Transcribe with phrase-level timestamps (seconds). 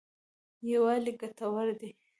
[0.69, 1.91] یوالی ګټور دی.